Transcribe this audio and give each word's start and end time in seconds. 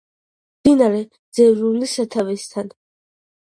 მდინარე 0.61 1.03
ძევრულის 1.41 1.95
სათავესთან. 2.01 2.77